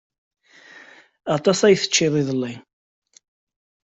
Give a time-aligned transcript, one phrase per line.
[1.35, 2.53] Aṭas i teččiḍ iḍelli.